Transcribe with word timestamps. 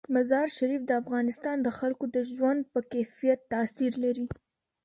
مزارشریف 0.15 0.81
د 0.85 0.91
افغانستان 1.01 1.57
د 1.61 1.67
خلکو 1.79 2.05
د 2.15 2.17
ژوند 2.33 2.59
په 2.73 2.79
کیفیت 2.91 3.39
تاثیر 3.53 3.91
لري. 4.03 4.25